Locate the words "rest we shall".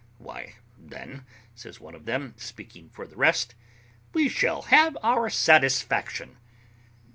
3.17-4.63